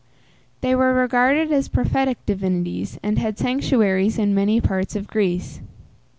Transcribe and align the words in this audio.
They 0.61 0.73
were 0.73 0.95
regarded 0.95 1.51
as 1.51 1.67
prophetic 1.67 2.25
divinities, 2.25 2.97
and 3.03 3.19
had 3.19 3.37
sanctuaries 3.37 4.17
in 4.17 4.33
many 4.33 4.59
parts 4.59 4.95
of 4.95 5.05
Greece. 5.05 5.61